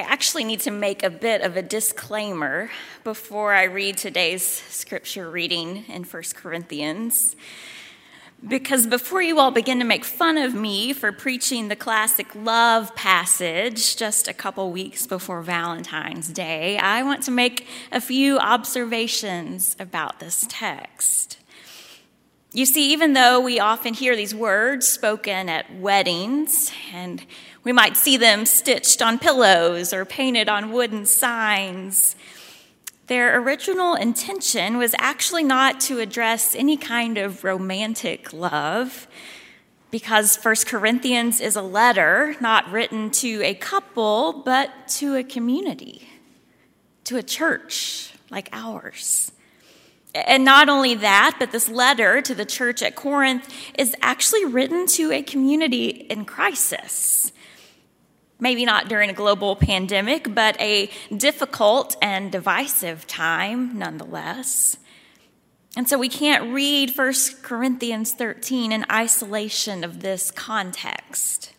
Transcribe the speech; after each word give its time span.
I 0.00 0.04
actually 0.04 0.44
need 0.44 0.60
to 0.60 0.70
make 0.70 1.02
a 1.02 1.10
bit 1.10 1.42
of 1.42 1.58
a 1.58 1.62
disclaimer 1.62 2.70
before 3.04 3.52
I 3.52 3.64
read 3.64 3.98
today's 3.98 4.42
scripture 4.42 5.30
reading 5.30 5.84
in 5.88 6.04
1 6.04 6.22
Corinthians. 6.36 7.36
Because 8.48 8.86
before 8.86 9.20
you 9.20 9.38
all 9.38 9.50
begin 9.50 9.78
to 9.80 9.84
make 9.84 10.06
fun 10.06 10.38
of 10.38 10.54
me 10.54 10.94
for 10.94 11.12
preaching 11.12 11.68
the 11.68 11.76
classic 11.76 12.34
love 12.34 12.96
passage 12.96 13.94
just 13.94 14.26
a 14.26 14.32
couple 14.32 14.72
weeks 14.72 15.06
before 15.06 15.42
Valentine's 15.42 16.28
Day, 16.28 16.78
I 16.78 17.02
want 17.02 17.22
to 17.24 17.30
make 17.30 17.66
a 17.92 18.00
few 18.00 18.38
observations 18.38 19.76
about 19.78 20.18
this 20.18 20.46
text. 20.48 21.36
You 22.52 22.66
see, 22.66 22.90
even 22.92 23.12
though 23.12 23.38
we 23.38 23.60
often 23.60 23.94
hear 23.94 24.16
these 24.16 24.34
words 24.34 24.88
spoken 24.88 25.48
at 25.50 25.78
weddings, 25.78 26.72
and 26.92 27.22
we 27.64 27.72
might 27.72 27.96
see 27.96 28.16
them 28.16 28.46
stitched 28.46 29.02
on 29.02 29.18
pillows 29.18 29.92
or 29.92 30.04
painted 30.04 30.48
on 30.48 30.72
wooden 30.72 31.06
signs, 31.06 32.16
their 33.06 33.40
original 33.40 33.94
intention 33.96 34.78
was 34.78 34.94
actually 34.98 35.42
not 35.42 35.80
to 35.80 35.98
address 35.98 36.54
any 36.54 36.76
kind 36.76 37.18
of 37.18 37.42
romantic 37.42 38.32
love, 38.32 39.08
because 39.90 40.36
First 40.36 40.68
Corinthians 40.68 41.40
is 41.40 41.56
a 41.56 41.62
letter 41.62 42.36
not 42.40 42.70
written 42.70 43.10
to 43.10 43.42
a 43.42 43.54
couple, 43.54 44.32
but 44.44 44.70
to 44.88 45.16
a 45.16 45.24
community, 45.24 46.08
to 47.02 47.16
a 47.16 47.22
church 47.22 48.12
like 48.30 48.48
ours. 48.52 49.32
And 50.14 50.44
not 50.44 50.68
only 50.68 50.94
that, 50.94 51.36
but 51.38 51.50
this 51.50 51.68
letter 51.68 52.22
to 52.22 52.34
the 52.34 52.44
church 52.44 52.82
at 52.82 52.94
Corinth 52.94 53.52
is 53.76 53.96
actually 54.00 54.44
written 54.44 54.86
to 54.86 55.10
a 55.12 55.22
community 55.22 55.88
in 55.88 56.24
crisis. 56.24 57.32
Maybe 58.40 58.64
not 58.64 58.88
during 58.88 59.10
a 59.10 59.14
global 59.14 59.54
pandemic, 59.54 60.34
but 60.34 60.60
a 60.60 60.90
difficult 61.14 61.96
and 62.00 62.32
divisive 62.32 63.06
time 63.06 63.78
nonetheless. 63.78 64.78
And 65.76 65.88
so 65.88 65.98
we 65.98 66.08
can't 66.08 66.52
read 66.52 66.96
1 66.96 67.14
Corinthians 67.42 68.12
13 68.12 68.72
in 68.72 68.84
isolation 68.90 69.84
of 69.84 70.00
this 70.00 70.30
context. 70.30 71.52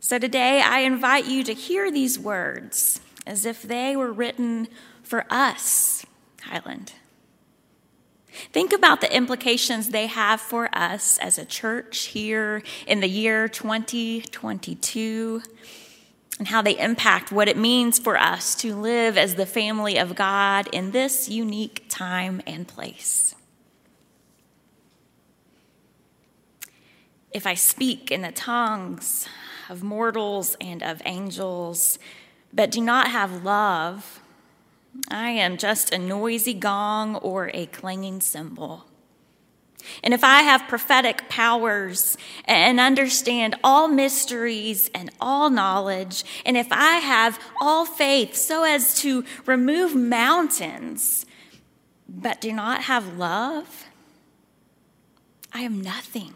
So 0.00 0.18
today 0.18 0.60
I 0.60 0.80
invite 0.80 1.26
you 1.26 1.44
to 1.44 1.54
hear 1.54 1.90
these 1.90 2.18
words 2.18 3.00
as 3.24 3.46
if 3.46 3.62
they 3.62 3.94
were 3.94 4.12
written 4.12 4.66
for 5.02 5.26
us 5.30 6.04
Highland. 6.42 6.92
Think 8.52 8.72
about 8.72 9.00
the 9.00 9.14
implications 9.14 9.90
they 9.90 10.06
have 10.06 10.40
for 10.40 10.68
us 10.74 11.18
as 11.18 11.38
a 11.38 11.44
church 11.44 12.06
here 12.06 12.62
in 12.86 13.00
the 13.00 13.08
year 13.08 13.48
2022 13.48 15.42
and 16.38 16.48
how 16.48 16.62
they 16.62 16.78
impact 16.78 17.30
what 17.30 17.48
it 17.48 17.56
means 17.56 17.98
for 17.98 18.18
us 18.18 18.54
to 18.56 18.74
live 18.74 19.16
as 19.16 19.34
the 19.34 19.46
family 19.46 19.98
of 19.98 20.14
God 20.14 20.68
in 20.72 20.90
this 20.90 21.28
unique 21.28 21.84
time 21.88 22.40
and 22.46 22.66
place. 22.66 23.34
If 27.30 27.46
I 27.46 27.54
speak 27.54 28.10
in 28.10 28.22
the 28.22 28.32
tongues 28.32 29.26
of 29.68 29.82
mortals 29.82 30.56
and 30.60 30.82
of 30.82 31.00
angels, 31.04 31.98
but 32.52 32.70
do 32.70 32.80
not 32.80 33.08
have 33.08 33.44
love, 33.44 34.21
I 35.08 35.30
am 35.30 35.56
just 35.56 35.92
a 35.92 35.98
noisy 35.98 36.54
gong 36.54 37.16
or 37.16 37.50
a 37.54 37.66
clanging 37.66 38.20
cymbal. 38.20 38.86
And 40.02 40.14
if 40.14 40.22
I 40.22 40.42
have 40.42 40.68
prophetic 40.68 41.28
powers 41.28 42.16
and 42.44 42.78
understand 42.78 43.56
all 43.64 43.88
mysteries 43.88 44.90
and 44.94 45.10
all 45.20 45.50
knowledge, 45.50 46.24
and 46.46 46.56
if 46.56 46.68
I 46.70 46.96
have 46.96 47.40
all 47.60 47.84
faith 47.84 48.36
so 48.36 48.64
as 48.64 48.94
to 49.00 49.24
remove 49.44 49.94
mountains, 49.94 51.26
but 52.08 52.40
do 52.40 52.52
not 52.52 52.82
have 52.82 53.18
love, 53.18 53.86
I 55.52 55.62
am 55.62 55.80
nothing. 55.80 56.34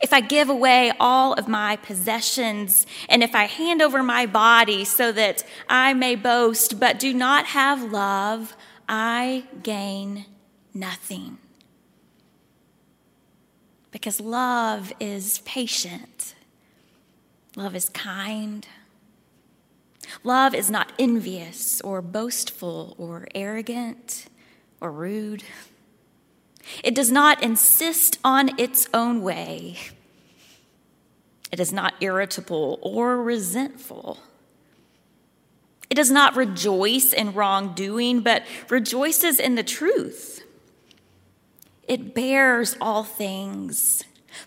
If 0.00 0.12
I 0.12 0.20
give 0.20 0.48
away 0.48 0.92
all 1.00 1.34
of 1.34 1.48
my 1.48 1.76
possessions, 1.76 2.86
and 3.08 3.22
if 3.22 3.34
I 3.34 3.44
hand 3.44 3.82
over 3.82 4.02
my 4.02 4.26
body 4.26 4.84
so 4.84 5.12
that 5.12 5.44
I 5.68 5.94
may 5.94 6.14
boast, 6.14 6.78
but 6.78 6.98
do 6.98 7.12
not 7.12 7.46
have 7.46 7.92
love, 7.92 8.56
I 8.88 9.44
gain 9.62 10.26
nothing. 10.74 11.38
Because 13.90 14.20
love 14.20 14.92
is 15.00 15.40
patient, 15.40 16.34
love 17.56 17.74
is 17.74 17.88
kind. 17.88 18.66
Love 20.24 20.54
is 20.54 20.70
not 20.70 20.92
envious 20.98 21.80
or 21.80 22.02
boastful 22.02 22.94
or 22.98 23.26
arrogant 23.34 24.26
or 24.80 24.90
rude. 24.90 25.42
It 26.82 26.94
does 26.94 27.10
not 27.10 27.42
insist 27.42 28.18
on 28.24 28.58
its 28.58 28.88
own 28.92 29.22
way. 29.22 29.76
It 31.50 31.60
is 31.60 31.72
not 31.72 31.94
irritable 32.00 32.78
or 32.82 33.22
resentful. 33.22 34.18
It 35.90 35.94
does 35.94 36.10
not 36.10 36.36
rejoice 36.36 37.12
in 37.12 37.34
wrongdoing, 37.34 38.20
but 38.20 38.44
rejoices 38.70 39.38
in 39.38 39.56
the 39.56 39.62
truth. 39.62 40.42
It 41.86 42.14
bears 42.14 42.76
all 42.80 43.04
things, 43.04 44.02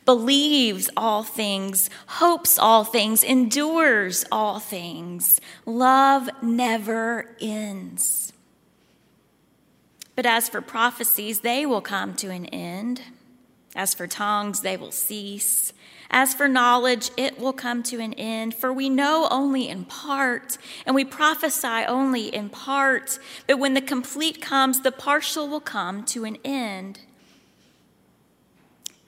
believes 0.05 0.89
all 0.97 1.21
things, 1.21 1.91
hopes 2.07 2.57
all 2.57 2.83
things, 2.83 3.23
endures 3.23 4.25
all 4.31 4.59
things. 4.59 5.39
Love 5.67 6.27
never 6.41 7.35
ends. 7.39 8.33
But 10.15 10.25
as 10.25 10.47
for 10.49 10.61
prophecies, 10.61 11.41
they 11.41 11.65
will 11.65 11.81
come 11.81 12.15
to 12.15 12.29
an 12.29 12.45
end. 12.47 13.01
As 13.75 13.93
for 13.93 14.07
tongues, 14.07 14.61
they 14.61 14.77
will 14.77 14.91
cease. 14.91 15.73
As 16.09 16.33
for 16.33 16.47
knowledge, 16.47 17.11
it 17.17 17.37
will 17.39 17.51
come 17.51 17.83
to 17.83 17.99
an 17.99 18.13
end. 18.13 18.55
For 18.55 18.71
we 18.71 18.89
know 18.89 19.27
only 19.29 19.67
in 19.67 19.83
part, 19.83 20.57
and 20.85 20.95
we 20.95 21.03
prophesy 21.03 21.83
only 21.87 22.33
in 22.33 22.49
part. 22.49 23.19
But 23.47 23.59
when 23.59 23.73
the 23.73 23.81
complete 23.81 24.41
comes, 24.41 24.81
the 24.81 24.93
partial 24.93 25.49
will 25.49 25.59
come 25.59 26.05
to 26.05 26.23
an 26.23 26.37
end. 26.45 27.01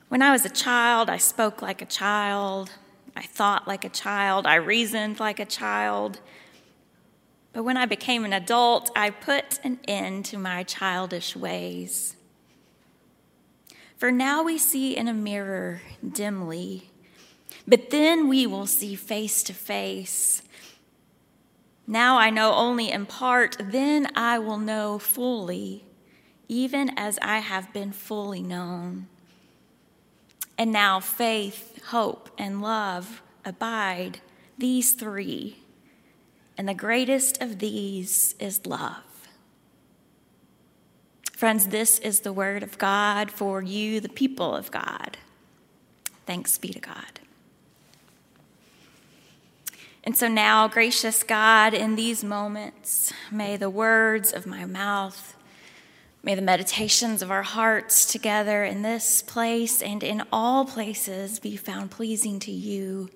When 0.08 0.22
I 0.22 0.32
was 0.32 0.44
a 0.44 0.50
child, 0.50 1.08
I 1.08 1.18
spoke 1.18 1.62
like 1.62 1.80
a 1.80 1.86
child. 1.86 2.72
I 3.16 3.22
thought 3.22 3.66
like 3.66 3.84
a 3.84 3.90
child. 3.90 4.46
I 4.46 4.56
reasoned 4.56 5.20
like 5.20 5.40
a 5.40 5.44
child. 5.44 6.20
But 7.52 7.62
when 7.62 7.76
I 7.76 7.86
became 7.86 8.24
an 8.24 8.32
adult, 8.32 8.90
I 8.94 9.10
put 9.10 9.58
an 9.64 9.80
end 9.88 10.24
to 10.26 10.38
my 10.38 10.62
childish 10.62 11.34
ways. 11.34 12.16
For 13.96 14.12
now 14.12 14.42
we 14.42 14.58
see 14.58 14.96
in 14.96 15.08
a 15.08 15.14
mirror 15.14 15.80
dimly, 16.08 16.90
but 17.66 17.90
then 17.90 18.28
we 18.28 18.46
will 18.46 18.66
see 18.66 18.94
face 18.94 19.42
to 19.42 19.52
face. 19.52 20.42
Now 21.86 22.18
I 22.18 22.30
know 22.30 22.52
only 22.54 22.92
in 22.92 23.06
part, 23.06 23.56
then 23.58 24.08
I 24.14 24.38
will 24.38 24.58
know 24.58 24.98
fully, 24.98 25.84
even 26.46 26.90
as 26.96 27.18
I 27.22 27.38
have 27.38 27.72
been 27.72 27.92
fully 27.92 28.42
known. 28.42 29.08
And 30.56 30.70
now 30.70 31.00
faith, 31.00 31.82
hope, 31.86 32.30
and 32.38 32.60
love 32.62 33.22
abide, 33.44 34.20
these 34.58 34.92
three 34.92 35.58
and 36.58 36.68
the 36.68 36.74
greatest 36.74 37.40
of 37.40 37.60
these 37.60 38.34
is 38.40 38.66
love. 38.66 39.04
Friends, 41.32 41.68
this 41.68 42.00
is 42.00 42.20
the 42.20 42.32
word 42.32 42.64
of 42.64 42.78
God 42.78 43.30
for 43.30 43.62
you, 43.62 44.00
the 44.00 44.08
people 44.08 44.56
of 44.56 44.72
God. 44.72 45.16
Thanks 46.26 46.58
be 46.58 46.70
to 46.70 46.80
God. 46.80 47.20
And 50.02 50.16
so 50.16 50.26
now, 50.26 50.66
gracious 50.66 51.22
God, 51.22 51.74
in 51.74 51.94
these 51.94 52.24
moments, 52.24 53.12
may 53.30 53.56
the 53.56 53.70
words 53.70 54.32
of 54.32 54.44
my 54.44 54.64
mouth, 54.64 55.36
may 56.24 56.34
the 56.34 56.42
meditations 56.42 57.22
of 57.22 57.30
our 57.30 57.44
hearts 57.44 58.04
together 58.10 58.64
in 58.64 58.82
this 58.82 59.22
place 59.22 59.80
and 59.80 60.02
in 60.02 60.24
all 60.32 60.64
places 60.64 61.38
be 61.38 61.56
found 61.56 61.92
pleasing 61.92 62.40
to 62.40 62.50
you 62.50 63.10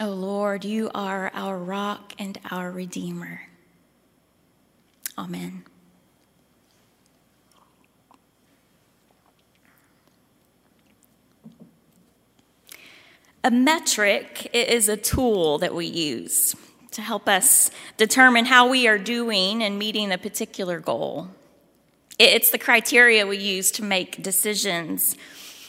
O 0.00 0.10
oh 0.10 0.14
Lord, 0.14 0.64
you 0.64 0.90
are 0.94 1.28
our 1.34 1.58
rock 1.58 2.12
and 2.20 2.38
our 2.52 2.70
redeemer. 2.70 3.48
Amen. 5.16 5.64
A 13.42 13.50
metric 13.50 14.48
is 14.52 14.88
a 14.88 14.96
tool 14.96 15.58
that 15.58 15.74
we 15.74 15.86
use 15.86 16.54
to 16.92 17.02
help 17.02 17.28
us 17.28 17.70
determine 17.96 18.44
how 18.44 18.68
we 18.68 18.86
are 18.86 18.98
doing 18.98 19.62
in 19.62 19.78
meeting 19.78 20.12
a 20.12 20.18
particular 20.18 20.78
goal. 20.78 21.28
It's 22.20 22.50
the 22.50 22.58
criteria 22.58 23.26
we 23.26 23.38
use 23.38 23.72
to 23.72 23.82
make 23.82 24.22
decisions 24.22 25.16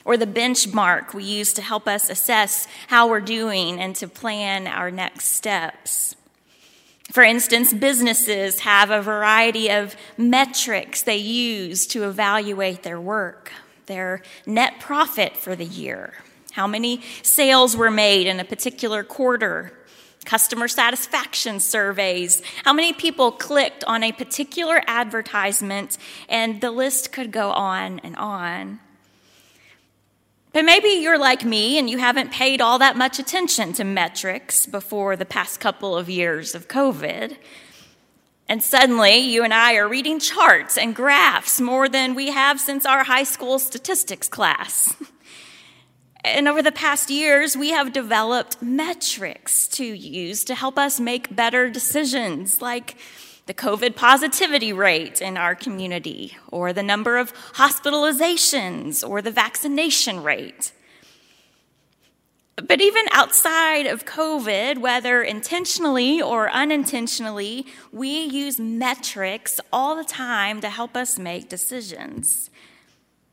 or 0.09 0.17
the 0.17 0.25
benchmark 0.25 1.13
we 1.13 1.23
use 1.23 1.53
to 1.53 1.61
help 1.61 1.87
us 1.87 2.09
assess 2.09 2.67
how 2.87 3.07
we're 3.07 3.19
doing 3.19 3.79
and 3.79 3.95
to 3.95 4.07
plan 4.07 4.65
our 4.65 4.89
next 4.89 5.25
steps. 5.25 6.15
For 7.11 7.21
instance, 7.21 7.71
businesses 7.73 8.61
have 8.61 8.89
a 8.89 9.03
variety 9.03 9.69
of 9.69 9.95
metrics 10.17 11.03
they 11.03 11.17
use 11.17 11.85
to 11.87 12.09
evaluate 12.09 12.81
their 12.81 12.99
work, 12.99 13.51
their 13.85 14.23
net 14.47 14.79
profit 14.79 15.37
for 15.37 15.55
the 15.55 15.65
year, 15.65 16.15
how 16.53 16.65
many 16.65 17.03
sales 17.21 17.77
were 17.77 17.91
made 17.91 18.25
in 18.25 18.39
a 18.39 18.45
particular 18.45 19.03
quarter, 19.03 19.77
customer 20.25 20.67
satisfaction 20.67 21.59
surveys, 21.59 22.41
how 22.65 22.73
many 22.73 22.93
people 22.93 23.31
clicked 23.31 23.83
on 23.83 24.01
a 24.01 24.11
particular 24.11 24.81
advertisement, 24.87 25.99
and 26.27 26.61
the 26.61 26.71
list 26.71 27.11
could 27.11 27.31
go 27.31 27.51
on 27.51 27.99
and 27.99 28.15
on. 28.15 28.79
But 30.59 30.65
maybe 30.65 30.89
you're 30.89 31.17
like 31.17 31.45
me 31.45 31.79
and 31.79 31.89
you 31.89 31.99
haven't 31.99 32.33
paid 32.33 32.59
all 32.59 32.79
that 32.79 32.97
much 32.97 33.17
attention 33.17 33.71
to 33.71 33.85
metrics 33.85 34.65
before 34.65 35.15
the 35.15 35.23
past 35.23 35.61
couple 35.61 35.95
of 35.95 36.09
years 36.09 36.53
of 36.53 36.67
COVID. 36.67 37.37
And 38.49 38.61
suddenly, 38.61 39.19
you 39.19 39.45
and 39.45 39.53
I 39.53 39.75
are 39.75 39.87
reading 39.87 40.19
charts 40.19 40.77
and 40.77 40.93
graphs 40.93 41.61
more 41.61 41.87
than 41.87 42.13
we 42.13 42.31
have 42.31 42.59
since 42.59 42.85
our 42.85 43.05
high 43.05 43.23
school 43.23 43.57
statistics 43.57 44.27
class. 44.27 44.93
And 46.25 46.49
over 46.49 46.61
the 46.61 46.73
past 46.73 47.09
years, 47.09 47.55
we 47.55 47.69
have 47.69 47.93
developed 47.93 48.61
metrics 48.61 49.69
to 49.69 49.85
use 49.85 50.43
to 50.43 50.55
help 50.55 50.77
us 50.77 50.99
make 50.99 51.33
better 51.33 51.69
decisions, 51.69 52.61
like 52.61 52.97
the 53.49 53.53
COVID 53.55 53.95
positivity 53.95 54.71
rate 54.71 55.23
in 55.23 55.35
our 55.35 55.55
community, 55.55 56.37
or 56.49 56.71
the 56.71 56.83
number 56.83 57.17
of 57.17 57.33
hospitalizations, 57.53 59.03
or 59.03 59.23
the 59.23 59.31
vaccination 59.31 60.21
rate. 60.21 60.71
But 62.55 62.79
even 62.79 63.05
outside 63.11 63.87
of 63.87 64.05
COVID, 64.05 64.77
whether 64.77 65.23
intentionally 65.23 66.21
or 66.21 66.51
unintentionally, 66.51 67.65
we 67.91 68.25
use 68.25 68.59
metrics 68.59 69.59
all 69.73 69.95
the 69.95 70.03
time 70.03 70.61
to 70.61 70.69
help 70.69 70.95
us 70.95 71.17
make 71.17 71.49
decisions. 71.49 72.51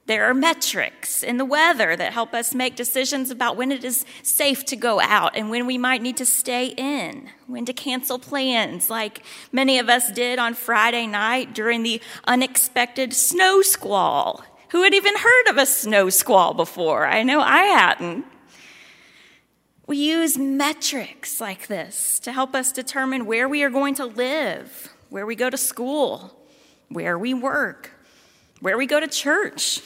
There 0.06 0.30
are 0.30 0.34
metrics 0.34 1.24
in 1.24 1.36
the 1.36 1.44
weather 1.44 1.96
that 1.96 2.12
help 2.12 2.32
us 2.32 2.54
make 2.54 2.76
decisions 2.76 3.32
about 3.32 3.56
when 3.56 3.72
it 3.72 3.84
is 3.84 4.04
safe 4.22 4.64
to 4.66 4.76
go 4.76 5.00
out 5.00 5.36
and 5.36 5.50
when 5.50 5.66
we 5.66 5.78
might 5.78 6.00
need 6.00 6.16
to 6.18 6.26
stay 6.26 6.66
in, 6.76 7.28
when 7.48 7.64
to 7.64 7.72
cancel 7.72 8.20
plans, 8.20 8.88
like 8.88 9.22
many 9.50 9.80
of 9.80 9.88
us 9.88 10.12
did 10.12 10.38
on 10.38 10.54
Friday 10.54 11.08
night 11.08 11.54
during 11.54 11.82
the 11.82 12.00
unexpected 12.24 13.12
snow 13.12 13.62
squall. 13.62 14.44
Who 14.70 14.84
had 14.84 14.94
even 14.94 15.16
heard 15.16 15.48
of 15.48 15.58
a 15.58 15.66
snow 15.66 16.08
squall 16.08 16.54
before? 16.54 17.06
I 17.06 17.24
know 17.24 17.40
I 17.40 17.64
hadn't. 17.64 18.26
We 19.88 19.96
use 19.98 20.36
metrics 20.38 21.40
like 21.40 21.66
this 21.66 22.18
to 22.20 22.32
help 22.32 22.54
us 22.54 22.72
determine 22.72 23.26
where 23.26 23.48
we 23.48 23.62
are 23.62 23.70
going 23.70 23.94
to 23.96 24.06
live, 24.06 24.92
where 25.10 25.26
we 25.26 25.36
go 25.36 25.50
to 25.50 25.56
school, 25.56 26.36
where 26.88 27.18
we 27.18 27.34
work, 27.34 27.92
where 28.60 28.76
we 28.76 28.86
go 28.86 28.98
to 28.98 29.06
church. 29.06 29.80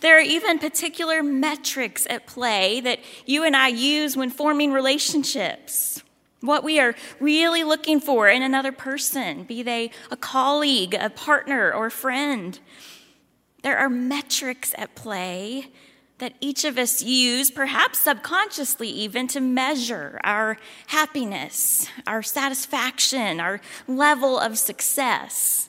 There 0.00 0.18
are 0.18 0.22
even 0.22 0.58
particular 0.58 1.22
metrics 1.22 2.06
at 2.10 2.26
play 2.26 2.80
that 2.80 3.00
you 3.24 3.44
and 3.44 3.56
I 3.56 3.68
use 3.68 4.16
when 4.16 4.30
forming 4.30 4.72
relationships. 4.72 6.02
What 6.40 6.64
we 6.64 6.78
are 6.78 6.94
really 7.18 7.64
looking 7.64 8.00
for 8.00 8.28
in 8.28 8.42
another 8.42 8.72
person, 8.72 9.44
be 9.44 9.62
they 9.62 9.90
a 10.10 10.16
colleague, 10.16 10.94
a 10.94 11.10
partner, 11.10 11.72
or 11.72 11.86
a 11.86 11.90
friend. 11.90 12.58
There 13.62 13.78
are 13.78 13.88
metrics 13.88 14.74
at 14.76 14.94
play 14.94 15.72
that 16.18 16.34
each 16.40 16.64
of 16.64 16.78
us 16.78 17.02
use, 17.02 17.50
perhaps 17.50 18.00
subconsciously 18.00 18.88
even, 18.88 19.26
to 19.28 19.40
measure 19.40 20.20
our 20.24 20.56
happiness, 20.86 21.88
our 22.06 22.22
satisfaction, 22.22 23.40
our 23.40 23.60
level 23.86 24.38
of 24.38 24.58
success. 24.58 25.68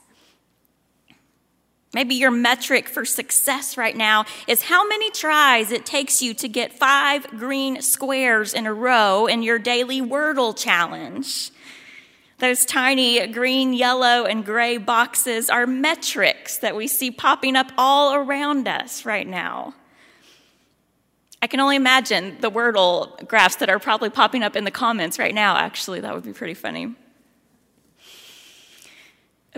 Maybe 1.97 2.13
your 2.13 2.29
metric 2.29 2.89
for 2.89 3.05
success 3.05 3.75
right 3.75 3.97
now 3.97 4.25
is 4.45 4.61
how 4.61 4.87
many 4.87 5.09
tries 5.09 5.71
it 5.71 5.83
takes 5.83 6.21
you 6.21 6.35
to 6.35 6.47
get 6.47 6.71
five 6.71 7.25
green 7.27 7.81
squares 7.81 8.53
in 8.53 8.67
a 8.67 8.71
row 8.71 9.25
in 9.25 9.41
your 9.41 9.57
daily 9.57 9.99
Wordle 9.99 10.55
challenge. 10.55 11.49
Those 12.37 12.65
tiny 12.65 13.25
green, 13.25 13.73
yellow, 13.73 14.25
and 14.25 14.45
gray 14.45 14.77
boxes 14.77 15.49
are 15.49 15.65
metrics 15.65 16.59
that 16.59 16.75
we 16.75 16.85
see 16.85 17.09
popping 17.09 17.55
up 17.55 17.71
all 17.79 18.13
around 18.13 18.67
us 18.67 19.03
right 19.03 19.27
now. 19.27 19.73
I 21.41 21.47
can 21.47 21.59
only 21.59 21.77
imagine 21.77 22.37
the 22.41 22.51
Wordle 22.51 23.27
graphs 23.27 23.55
that 23.55 23.69
are 23.69 23.79
probably 23.79 24.11
popping 24.11 24.43
up 24.43 24.55
in 24.55 24.65
the 24.65 24.71
comments 24.71 25.17
right 25.17 25.33
now, 25.33 25.57
actually. 25.57 26.01
That 26.01 26.13
would 26.13 26.25
be 26.25 26.33
pretty 26.33 26.53
funny. 26.53 26.93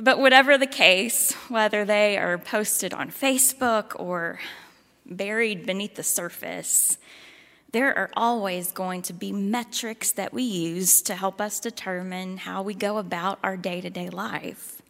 But 0.02 0.20
whatever 0.20 0.58
the 0.58 0.68
case, 0.68 1.34
whether 1.50 1.84
they 1.84 2.18
are 2.18 2.38
posted 2.38 2.94
on 2.94 3.12
Facebook 3.12 4.00
or 4.00 4.40
buried 5.06 5.66
beneath 5.66 5.96
the 5.96 6.04
surface, 6.04 6.98
there 7.72 7.96
are 7.98 8.10
always 8.16 8.72
going 8.72 9.02
to 9.04 9.14
be 9.14 9.34
metrics 9.34 10.12
that 10.14 10.34
we 10.34 10.44
use 10.44 11.02
to 11.02 11.16
help 11.16 11.42
us 11.42 11.60
determine 11.60 12.38
how 12.38 12.62
we 12.62 12.74
go 12.74 12.98
about 12.98 13.40
our 13.44 13.58
day 13.58 13.82
to 13.82 13.90
day 13.90 14.10
life. 14.10 14.82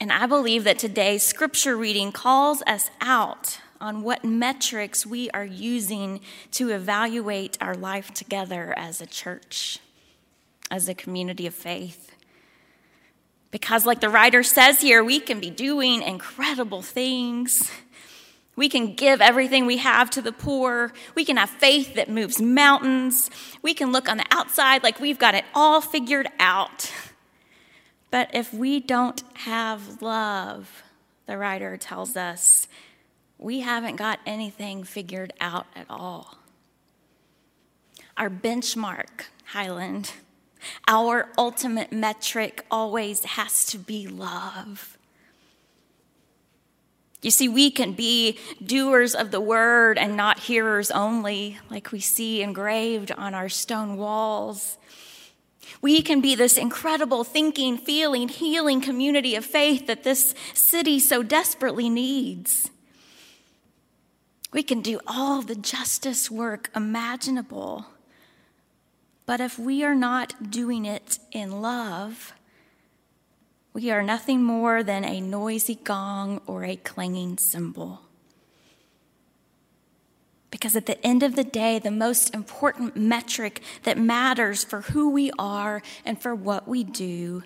And 0.00 0.10
I 0.10 0.26
believe 0.26 0.64
that 0.64 0.78
today's 0.78 1.22
scripture 1.22 1.76
reading 1.76 2.10
calls 2.10 2.60
us 2.66 2.90
out 3.00 3.60
on 3.80 4.02
what 4.02 4.24
metrics 4.24 5.06
we 5.06 5.30
are 5.30 5.44
using 5.44 6.20
to 6.52 6.70
evaluate 6.70 7.56
our 7.60 7.76
life 7.76 8.12
together 8.12 8.74
as 8.76 9.00
a 9.00 9.06
church, 9.06 9.78
as 10.70 10.88
a 10.88 10.94
community 10.94 11.46
of 11.46 11.54
faith. 11.54 12.13
Because, 13.54 13.86
like 13.86 14.00
the 14.00 14.08
writer 14.08 14.42
says 14.42 14.80
here, 14.80 15.04
we 15.04 15.20
can 15.20 15.38
be 15.38 15.48
doing 15.48 16.02
incredible 16.02 16.82
things. 16.82 17.70
We 18.56 18.68
can 18.68 18.96
give 18.96 19.20
everything 19.20 19.64
we 19.64 19.76
have 19.76 20.10
to 20.10 20.20
the 20.20 20.32
poor. 20.32 20.92
We 21.14 21.24
can 21.24 21.36
have 21.36 21.50
faith 21.50 21.94
that 21.94 22.10
moves 22.10 22.42
mountains. 22.42 23.30
We 23.62 23.72
can 23.72 23.92
look 23.92 24.08
on 24.08 24.16
the 24.16 24.26
outside 24.32 24.82
like 24.82 24.98
we've 24.98 25.20
got 25.20 25.36
it 25.36 25.44
all 25.54 25.80
figured 25.80 26.26
out. 26.40 26.92
But 28.10 28.28
if 28.34 28.52
we 28.52 28.80
don't 28.80 29.22
have 29.34 30.02
love, 30.02 30.82
the 31.26 31.38
writer 31.38 31.76
tells 31.76 32.16
us, 32.16 32.66
we 33.38 33.60
haven't 33.60 33.94
got 33.94 34.18
anything 34.26 34.82
figured 34.82 35.32
out 35.40 35.68
at 35.76 35.86
all. 35.88 36.38
Our 38.16 38.30
benchmark, 38.30 39.26
Highland, 39.44 40.10
our 40.88 41.28
ultimate 41.36 41.92
metric 41.92 42.64
always 42.70 43.24
has 43.24 43.64
to 43.66 43.78
be 43.78 44.06
love. 44.06 44.96
You 47.22 47.30
see, 47.30 47.48
we 47.48 47.70
can 47.70 47.92
be 47.92 48.38
doers 48.62 49.14
of 49.14 49.30
the 49.30 49.40
word 49.40 49.96
and 49.96 50.14
not 50.14 50.40
hearers 50.40 50.90
only, 50.90 51.58
like 51.70 51.90
we 51.90 52.00
see 52.00 52.42
engraved 52.42 53.12
on 53.12 53.32
our 53.34 53.48
stone 53.48 53.96
walls. 53.96 54.76
We 55.80 56.02
can 56.02 56.20
be 56.20 56.34
this 56.34 56.58
incredible 56.58 57.24
thinking, 57.24 57.78
feeling, 57.78 58.28
healing 58.28 58.82
community 58.82 59.36
of 59.36 59.44
faith 59.46 59.86
that 59.86 60.04
this 60.04 60.34
city 60.52 60.98
so 60.98 61.22
desperately 61.22 61.88
needs. 61.88 62.70
We 64.52 64.62
can 64.62 64.82
do 64.82 65.00
all 65.06 65.40
the 65.40 65.56
justice 65.56 66.30
work 66.30 66.70
imaginable. 66.76 67.86
But 69.26 69.40
if 69.40 69.58
we 69.58 69.84
are 69.84 69.94
not 69.94 70.50
doing 70.50 70.84
it 70.84 71.18
in 71.32 71.62
love, 71.62 72.34
we 73.72 73.90
are 73.90 74.02
nothing 74.02 74.42
more 74.42 74.82
than 74.82 75.04
a 75.04 75.20
noisy 75.20 75.76
gong 75.76 76.40
or 76.46 76.64
a 76.64 76.76
clanging 76.76 77.38
cymbal. 77.38 78.02
Because 80.50 80.76
at 80.76 80.86
the 80.86 81.04
end 81.04 81.24
of 81.24 81.34
the 81.34 81.42
day, 81.42 81.80
the 81.80 81.90
most 81.90 82.32
important 82.32 82.96
metric 82.96 83.60
that 83.82 83.98
matters 83.98 84.62
for 84.62 84.82
who 84.82 85.10
we 85.10 85.32
are 85.38 85.82
and 86.04 86.20
for 86.20 86.34
what 86.34 86.68
we 86.68 86.84
do 86.84 87.42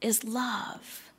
is 0.00 0.22
love. 0.22 1.10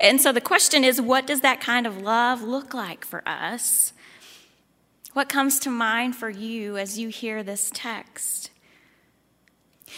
And 0.00 0.20
so 0.20 0.32
the 0.32 0.40
question 0.40 0.82
is 0.82 1.00
what 1.00 1.26
does 1.26 1.42
that 1.42 1.60
kind 1.60 1.86
of 1.86 2.02
love 2.02 2.42
look 2.42 2.74
like 2.74 3.04
for 3.04 3.22
us? 3.28 3.92
What 5.12 5.28
comes 5.28 5.58
to 5.60 5.70
mind 5.70 6.14
for 6.14 6.30
you 6.30 6.76
as 6.76 6.98
you 6.98 7.08
hear 7.08 7.42
this 7.42 7.70
text? 7.74 8.50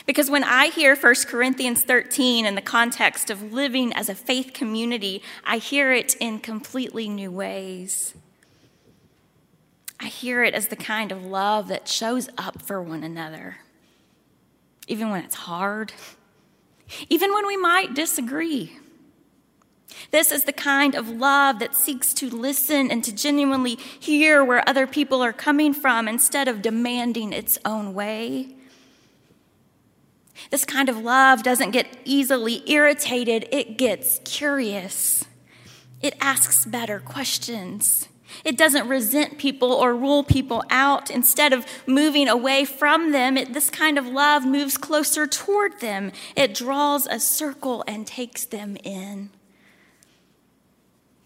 Because 0.06 0.30
when 0.30 0.42
I 0.42 0.68
hear 0.68 0.96
1 0.96 1.14
Corinthians 1.26 1.82
13 1.82 2.46
in 2.46 2.54
the 2.54 2.62
context 2.62 3.28
of 3.28 3.52
living 3.52 3.92
as 3.92 4.08
a 4.08 4.14
faith 4.14 4.52
community, 4.54 5.22
I 5.44 5.58
hear 5.58 5.92
it 5.92 6.16
in 6.18 6.38
completely 6.38 7.08
new 7.08 7.30
ways. 7.30 8.14
I 10.00 10.06
hear 10.06 10.42
it 10.42 10.54
as 10.54 10.68
the 10.68 10.76
kind 10.76 11.12
of 11.12 11.24
love 11.24 11.68
that 11.68 11.88
shows 11.88 12.28
up 12.38 12.62
for 12.62 12.82
one 12.82 13.04
another, 13.04 13.58
even 14.88 15.10
when 15.10 15.24
it's 15.24 15.36
hard, 15.36 15.92
even 17.08 17.32
when 17.32 17.46
we 17.46 17.56
might 17.56 17.94
disagree. 17.94 18.78
This 20.12 20.30
is 20.30 20.44
the 20.44 20.52
kind 20.52 20.94
of 20.94 21.08
love 21.08 21.58
that 21.60 21.74
seeks 21.74 22.12
to 22.14 22.28
listen 22.28 22.90
and 22.90 23.02
to 23.02 23.12
genuinely 23.12 23.76
hear 23.98 24.44
where 24.44 24.66
other 24.68 24.86
people 24.86 25.22
are 25.22 25.32
coming 25.32 25.72
from 25.72 26.06
instead 26.06 26.48
of 26.48 26.60
demanding 26.60 27.32
its 27.32 27.58
own 27.64 27.94
way. 27.94 28.54
This 30.50 30.66
kind 30.66 30.90
of 30.90 30.98
love 30.98 31.42
doesn't 31.42 31.70
get 31.70 31.86
easily 32.04 32.62
irritated, 32.70 33.48
it 33.50 33.78
gets 33.78 34.20
curious. 34.24 35.24
It 36.02 36.14
asks 36.20 36.66
better 36.66 37.00
questions. 37.00 38.08
It 38.44 38.58
doesn't 38.58 38.88
resent 38.88 39.38
people 39.38 39.72
or 39.72 39.94
rule 39.94 40.24
people 40.24 40.62
out. 40.68 41.10
Instead 41.10 41.54
of 41.54 41.64
moving 41.86 42.28
away 42.28 42.64
from 42.66 43.12
them, 43.12 43.38
it, 43.38 43.54
this 43.54 43.70
kind 43.70 43.96
of 43.96 44.06
love 44.06 44.44
moves 44.44 44.76
closer 44.76 45.26
toward 45.26 45.80
them. 45.80 46.12
It 46.36 46.54
draws 46.54 47.06
a 47.06 47.20
circle 47.20 47.84
and 47.86 48.06
takes 48.06 48.44
them 48.44 48.76
in. 48.84 49.30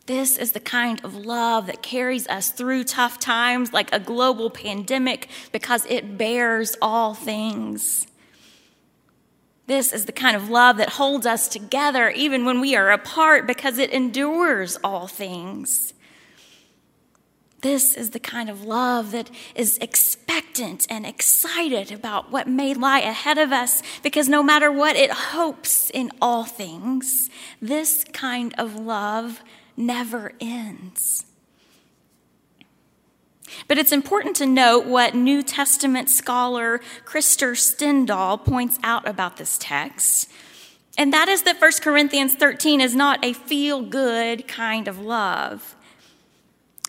This 0.07 0.39
is 0.39 0.53
the 0.53 0.61
kind 0.61 1.05
of 1.05 1.17
love 1.17 1.67
that 1.67 1.83
carries 1.83 2.29
us 2.29 2.51
through 2.51 2.85
tough 2.85 3.19
times 3.19 3.73
like 3.73 3.93
a 3.93 3.99
global 3.99 4.51
pandemic 4.51 5.29
because 5.51 5.85
it 5.87 6.17
bears 6.17 6.77
all 6.81 7.13
things. 7.13 8.07
This 9.67 9.93
is 9.93 10.05
the 10.05 10.13
kind 10.13 10.37
of 10.37 10.49
love 10.49 10.77
that 10.77 10.91
holds 10.91 11.27
us 11.27 11.49
together 11.49 12.11
even 12.11 12.45
when 12.45 12.61
we 12.61 12.77
are 12.77 12.93
apart 12.93 13.49
because 13.49 13.79
it 13.79 13.91
endures 13.91 14.79
all 14.85 15.09
things. 15.09 15.93
This 17.63 17.97
is 17.97 18.11
the 18.11 18.21
kind 18.21 18.49
of 18.49 18.65
love 18.65 19.11
that 19.11 19.29
is 19.57 19.77
expectant 19.79 20.87
and 20.89 21.05
excited 21.05 21.91
about 21.91 22.31
what 22.31 22.47
may 22.47 22.75
lie 22.75 23.01
ahead 23.01 23.39
of 23.39 23.51
us 23.51 23.83
because 24.05 24.29
no 24.29 24.41
matter 24.41 24.71
what, 24.71 24.95
it 24.95 25.11
hopes 25.11 25.91
in 25.91 26.13
all 26.23 26.45
things. 26.45 27.29
This 27.61 28.05
kind 28.13 28.55
of 28.57 28.77
love 28.77 29.43
never 29.77 30.33
ends. 30.41 31.25
But 33.69 33.79
it's 33.79 33.93
important 33.93 34.37
to 34.37 34.47
note 34.47 34.87
what 34.87 35.15
New 35.15 35.43
Testament 35.43 36.11
scholar 36.11 36.81
Krister 37.05 37.53
Stendahl 37.53 38.45
points 38.45 38.79
out 38.83 39.09
about 39.09 39.37
this 39.37 39.57
text. 39.59 40.31
And 40.99 41.13
that 41.13 41.29
is 41.29 41.43
that 41.43 41.61
1 41.61 41.73
Corinthians 41.83 42.35
13 42.35 42.81
is 42.81 42.95
not 42.95 43.25
a 43.25 43.33
feel 43.33 43.83
good 43.83 44.49
kind 44.49 44.89
of 44.89 44.99
love. 44.99 45.77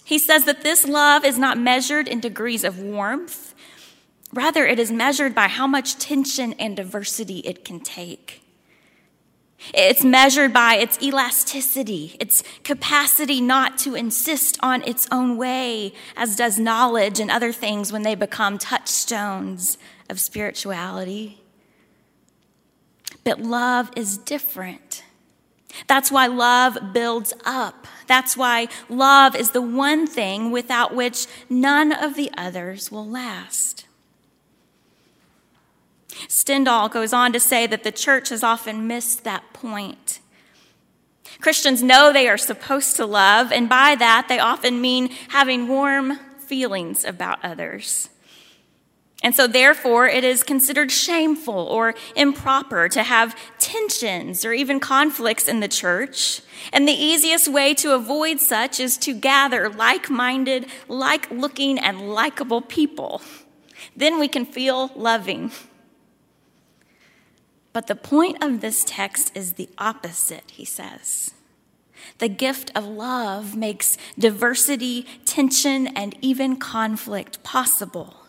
He 0.03 0.17
says 0.17 0.45
that 0.45 0.63
this 0.63 0.87
love 0.87 1.25
is 1.25 1.37
not 1.37 1.57
measured 1.57 2.07
in 2.07 2.21
degrees 2.21 2.63
of 2.63 2.79
warmth, 2.79 3.53
rather, 4.31 4.65
it 4.65 4.79
is 4.79 4.91
measured 4.91 5.35
by 5.35 5.47
how 5.47 5.67
much 5.67 5.97
tension 5.97 6.53
and 6.53 6.77
diversity 6.77 7.39
it 7.39 7.65
can 7.65 7.81
take. 7.81 8.41
It's 9.73 10.03
measured 10.03 10.53
by 10.53 10.75
its 10.75 11.01
elasticity, 11.01 12.15
its 12.19 12.43
capacity 12.63 13.41
not 13.41 13.77
to 13.79 13.95
insist 13.95 14.57
on 14.61 14.83
its 14.83 15.07
own 15.11 15.37
way, 15.37 15.93
as 16.15 16.35
does 16.35 16.59
knowledge 16.59 17.19
and 17.19 17.31
other 17.31 17.51
things 17.51 17.91
when 17.91 18.03
they 18.03 18.15
become 18.15 18.57
touchstones 18.57 19.77
of 20.09 20.19
spirituality. 20.19 21.41
But 23.23 23.41
love 23.41 23.91
is 23.95 24.17
different. 24.17 25.03
That's 25.87 26.11
why 26.11 26.27
love 26.27 26.77
builds 26.93 27.33
up. 27.45 27.87
That's 28.07 28.37
why 28.37 28.67
love 28.89 29.35
is 29.35 29.51
the 29.51 29.61
one 29.61 30.07
thing 30.07 30.51
without 30.51 30.95
which 30.95 31.27
none 31.49 31.91
of 31.91 32.15
the 32.15 32.31
others 32.37 32.91
will 32.91 33.07
last. 33.07 33.86
Stendahl 36.27 36.91
goes 36.91 37.13
on 37.13 37.33
to 37.33 37.39
say 37.39 37.67
that 37.67 37.83
the 37.83 37.91
church 37.91 38.29
has 38.29 38.43
often 38.43 38.87
missed 38.87 39.23
that 39.23 39.53
point. 39.53 40.19
Christians 41.39 41.83
know 41.83 42.11
they 42.11 42.27
are 42.27 42.37
supposed 42.37 42.95
to 42.95 43.05
love, 43.05 43.51
and 43.51 43.69
by 43.69 43.95
that, 43.95 44.25
they 44.27 44.39
often 44.39 44.81
mean 44.81 45.09
having 45.29 45.67
warm 45.67 46.17
feelings 46.39 47.03
about 47.03 47.43
others. 47.43 48.09
And 49.23 49.33
so, 49.33 49.47
therefore, 49.47 50.07
it 50.07 50.23
is 50.23 50.43
considered 50.43 50.91
shameful 50.91 51.55
or 51.55 51.95
improper 52.15 52.87
to 52.89 53.03
have 53.03 53.35
tensions 53.57 54.45
or 54.45 54.53
even 54.53 54.79
conflicts 54.79 55.47
in 55.47 55.59
the 55.59 55.67
church. 55.67 56.41
And 56.71 56.87
the 56.87 56.93
easiest 56.93 57.47
way 57.47 57.73
to 57.75 57.95
avoid 57.95 58.39
such 58.39 58.79
is 58.79 58.95
to 58.99 59.13
gather 59.13 59.69
like 59.69 60.09
minded, 60.09 60.67
like 60.87 61.29
looking, 61.31 61.79
and 61.79 62.13
likable 62.13 62.61
people. 62.61 63.21
Then 63.95 64.19
we 64.19 64.27
can 64.27 64.45
feel 64.45 64.91
loving. 64.95 65.51
But 67.77 67.85
the 67.85 67.95
point 67.95 68.43
of 68.43 68.59
this 68.59 68.83
text 68.83 69.31
is 69.37 69.53
the 69.53 69.69
opposite, 69.77 70.49
he 70.49 70.65
says. 70.65 71.35
The 72.17 72.27
gift 72.27 72.71
of 72.73 72.85
love 72.87 73.55
makes 73.55 73.99
diversity, 74.17 75.05
tension, 75.25 75.85
and 75.85 76.15
even 76.19 76.57
conflict 76.57 77.43
possible. 77.43 78.23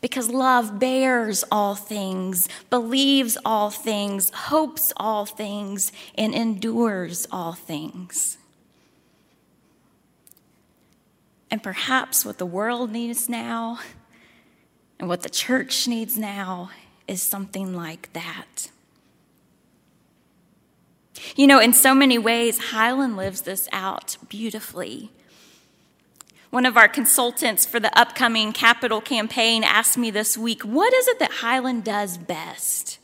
Because 0.00 0.30
love 0.30 0.78
bears 0.78 1.42
all 1.50 1.74
things, 1.74 2.48
believes 2.70 3.36
all 3.44 3.70
things, 3.70 4.30
hopes 4.30 4.92
all 4.96 5.26
things, 5.26 5.90
and 6.16 6.32
endures 6.32 7.26
all 7.32 7.54
things. 7.54 8.38
And 11.50 11.64
perhaps 11.64 12.24
what 12.24 12.38
the 12.38 12.46
world 12.46 12.92
needs 12.92 13.28
now 13.28 13.80
and 15.00 15.08
what 15.08 15.22
the 15.22 15.28
church 15.28 15.88
needs 15.88 16.16
now 16.16 16.70
is 17.08 17.22
something 17.22 17.74
like 17.74 18.12
that. 18.12 18.70
You 21.34 21.46
know, 21.46 21.58
in 21.58 21.72
so 21.72 21.94
many 21.94 22.18
ways, 22.18 22.70
Highland 22.70 23.16
lives 23.16 23.42
this 23.42 23.68
out 23.72 24.16
beautifully. 24.28 25.10
One 26.50 26.64
of 26.64 26.76
our 26.76 26.88
consultants 26.88 27.66
for 27.66 27.80
the 27.80 27.96
upcoming 27.98 28.52
capital 28.52 29.00
campaign 29.00 29.64
asked 29.64 29.98
me 29.98 30.10
this 30.10 30.38
week, 30.38 30.62
What 30.62 30.94
is 30.94 31.08
it 31.08 31.18
that 31.18 31.32
Highland 31.32 31.84
does 31.84 32.16
best? 32.16 32.98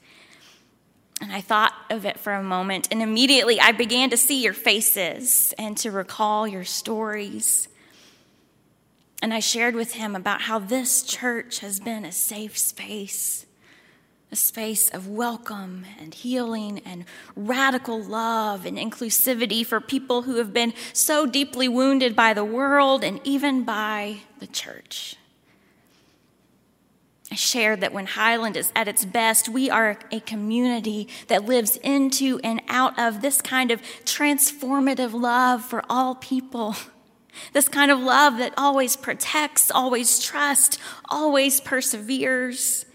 And 1.20 1.32
I 1.32 1.40
thought 1.40 1.73
of 1.90 2.04
it 2.04 2.18
for 2.18 2.32
a 2.32 2.42
moment, 2.42 2.88
and 2.90 3.00
immediately 3.00 3.61
I 3.61 3.73
began 3.73 4.11
to 4.11 4.16
see 4.16 4.42
your 4.42 4.52
faces 4.52 5.54
and 5.58 5.76
to 5.78 5.90
recall 5.90 6.46
your 6.46 6.64
stories. 6.64 7.68
And 9.23 9.32
I 9.32 9.40
shared 9.40 9.75
with 9.75 9.94
him 9.94 10.16
about 10.16 10.42
how 10.42 10.58
this 10.58 11.02
church 11.02 11.61
has 11.61 11.80
been 11.80 12.04
a 12.04 12.12
safe 12.12 12.58
space 12.58 13.46
a 14.34 14.36
space 14.36 14.88
of 14.88 15.06
welcome 15.06 15.86
and 16.00 16.12
healing 16.12 16.80
and 16.84 17.04
radical 17.36 18.02
love 18.02 18.66
and 18.66 18.76
inclusivity 18.76 19.64
for 19.64 19.80
people 19.80 20.22
who 20.22 20.38
have 20.38 20.52
been 20.52 20.74
so 20.92 21.24
deeply 21.24 21.68
wounded 21.68 22.16
by 22.16 22.34
the 22.34 22.44
world 22.44 23.04
and 23.04 23.20
even 23.22 23.62
by 23.62 24.16
the 24.40 24.46
church. 24.48 25.14
I 27.30 27.36
shared 27.36 27.80
that 27.82 27.92
when 27.92 28.06
Highland 28.06 28.56
is 28.56 28.72
at 28.74 28.88
its 28.88 29.04
best, 29.04 29.48
we 29.48 29.70
are 29.70 30.00
a 30.10 30.18
community 30.18 31.06
that 31.28 31.44
lives 31.44 31.76
into 31.76 32.40
and 32.42 32.60
out 32.66 32.98
of 32.98 33.22
this 33.22 33.40
kind 33.40 33.70
of 33.70 33.80
transformative 34.04 35.12
love 35.12 35.64
for 35.64 35.84
all 35.88 36.16
people. 36.16 36.74
This 37.52 37.68
kind 37.68 37.90
of 37.90 37.98
love 37.98 38.38
that 38.38 38.54
always 38.56 38.94
protects, 38.94 39.68
always 39.68 40.22
trusts, 40.22 40.78
always 41.08 41.60
perseveres. 41.60 42.86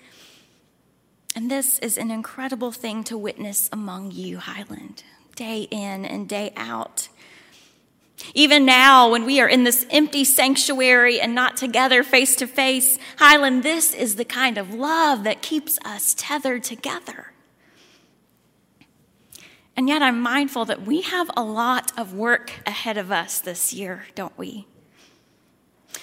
And 1.36 1.50
this 1.50 1.80
is 1.80 1.98
an 1.98 2.12
incredible 2.12 2.72
thing 2.72 3.04
to 3.06 3.18
witness 3.18 3.70
among 3.72 4.12
you, 4.12 4.40
Highland, 4.40 5.04
day 5.36 5.68
in 5.70 6.06
and 6.06 6.28
day 6.28 6.52
out. 6.56 7.10
Even 8.34 8.66
now, 8.66 9.10
when 9.10 9.26
we 9.26 9.40
are 9.40 9.48
in 9.48 9.64
this 9.64 9.86
empty 9.90 10.24
sanctuary 10.24 11.22
and 11.22 11.34
not 11.34 11.56
together 11.56 12.04
face 12.04 12.36
to 12.38 12.48
face, 12.48 12.98
Highland, 13.18 13.64
this 13.64 13.94
is 13.94 14.16
the 14.16 14.26
kind 14.26 14.58
of 14.58 14.74
love 14.74 15.24
that 15.24 15.42
keeps 15.42 15.80
us 15.86 16.14
tethered 16.18 16.64
together. 16.64 17.32
And 19.78 19.88
yet, 19.88 20.02
I'm 20.02 20.20
mindful 20.20 20.66
that 20.66 20.82
we 20.82 21.02
have 21.02 21.32
a 21.38 21.44
lot 21.44 21.98
of 21.98 22.14
work 22.14 22.52
ahead 22.66 22.98
of 22.98 23.12
us 23.12 23.40
this 23.40 23.72
year, 23.72 24.06
don't 24.16 24.38
we? 24.38 24.68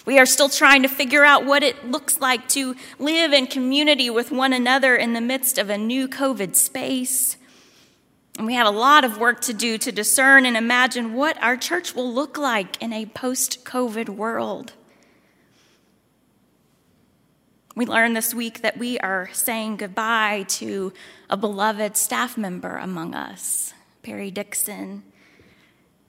We 0.07 0.21
are 0.21 0.27
still 0.27 0.49
trying 0.49 0.83
to 0.83 0.89
figure 0.89 1.25
out 1.25 1.45
what 1.45 1.65
it 1.65 1.91
looks 1.91 2.21
like 2.21 2.49
to 2.51 2.77
live 3.01 3.33
in 3.33 3.49
community 3.49 4.09
with 4.09 4.31
one 4.31 4.53
another 4.53 4.95
in 4.95 5.15
the 5.15 5.21
midst 5.21 5.59
of 5.59 5.69
a 5.69 5.77
new 5.77 6.07
COVID 6.07 6.55
space. 6.55 7.37
And 8.39 8.47
we 8.47 8.55
have 8.55 8.69
a 8.69 8.79
lot 8.79 9.05
of 9.05 9.19
work 9.19 9.41
to 9.43 9.53
do 9.53 9.79
to 9.79 9.91
discern 9.91 10.47
and 10.47 10.57
imagine 10.57 11.15
what 11.15 11.43
our 11.43 11.57
church 11.57 11.95
will 11.95 12.13
look 12.13 12.39
like 12.39 12.81
in 12.81 12.93
a 12.93 13.07
post 13.07 13.65
COVID 13.65 14.09
world. 14.09 14.75
We 17.75 17.85
learned 17.85 18.17
this 18.17 18.33
week 18.33 18.63
that 18.63 18.79
we 18.79 19.01
are 19.01 19.29
saying 19.33 19.79
goodbye 19.79 20.45
to 20.49 20.93
a 21.29 21.37
beloved 21.37 21.97
staff 21.97 22.39
member 22.39 22.77
among 22.77 23.15
us, 23.15 23.75
Perry 24.03 24.31
Dixon. 24.31 25.03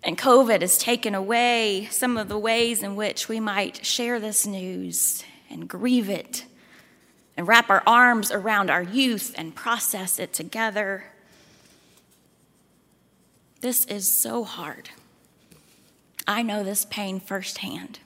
And 0.08 0.18
COVID 0.18 0.62
has 0.62 0.78
taken 0.78 1.14
away 1.14 1.90
some 1.92 2.16
of 2.16 2.30
the 2.30 2.38
ways 2.40 2.82
in 2.82 2.96
which 2.96 3.28
we 3.28 3.42
might 3.42 3.86
share 3.86 4.22
this 4.22 4.48
news 4.48 5.22
and 5.50 5.68
grieve 5.68 6.10
it 6.10 6.46
and 7.36 7.46
wrap 7.46 7.70
our 7.70 7.84
arms 7.86 8.32
around 8.32 8.70
our 8.70 8.82
youth 8.82 9.36
and 9.38 9.54
process 9.54 10.18
it 10.18 10.32
together. 10.32 11.08
This 13.60 13.84
is 13.88 14.10
so 14.10 14.46
hard. 14.46 14.92
I 16.26 16.42
know 16.42 16.64
this 16.64 16.86
pain 16.86 17.20
firsthand. 17.20 18.00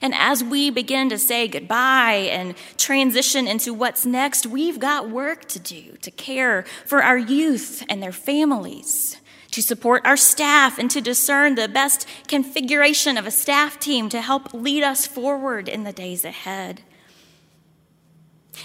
And 0.00 0.14
as 0.14 0.44
we 0.44 0.70
begin 0.70 1.08
to 1.10 1.18
say 1.18 1.48
goodbye 1.48 2.28
and 2.30 2.54
transition 2.76 3.48
into 3.48 3.72
what's 3.72 4.06
next, 4.06 4.46
we've 4.46 4.78
got 4.78 5.10
work 5.10 5.46
to 5.46 5.58
do 5.58 5.96
to 6.02 6.10
care 6.10 6.64
for 6.84 7.02
our 7.02 7.18
youth 7.18 7.82
and 7.88 8.02
their 8.02 8.12
families, 8.12 9.16
to 9.52 9.62
support 9.62 10.04
our 10.04 10.16
staff, 10.16 10.78
and 10.78 10.90
to 10.90 11.00
discern 11.00 11.54
the 11.54 11.68
best 11.68 12.06
configuration 12.28 13.16
of 13.16 13.26
a 13.26 13.30
staff 13.30 13.78
team 13.78 14.08
to 14.10 14.20
help 14.20 14.52
lead 14.52 14.82
us 14.82 15.06
forward 15.06 15.68
in 15.68 15.84
the 15.84 15.92
days 15.92 16.24
ahead. 16.24 16.82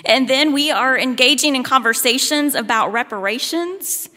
And 0.06 0.28
then 0.28 0.54
we 0.54 0.72
are 0.72 0.98
engaging 0.98 1.56
in 1.56 1.64
conversations 1.64 2.56
about 2.56 2.92
reparations 2.92 4.10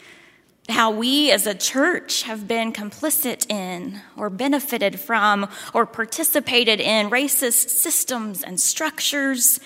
how 0.69 0.89
we 0.89 1.31
as 1.31 1.45
a 1.45 1.53
church 1.53 2.23
have 2.23 2.47
been 2.47 2.73
complicit 2.73 3.49
in 3.49 4.01
or 4.17 4.29
benefited 4.29 4.99
from 4.99 5.47
or 5.73 5.85
participated 5.85 6.79
in 6.79 7.09
racist 7.09 7.69
systems 7.69 8.43
and 8.43 8.59
structures. 8.59 9.59